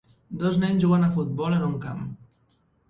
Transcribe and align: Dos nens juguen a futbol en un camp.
Dos 0.43 0.57
nens 0.63 0.81
juguen 0.85 1.05
a 1.09 1.11
futbol 1.19 1.59
en 1.59 1.69
un 1.71 1.79
camp. 1.87 2.03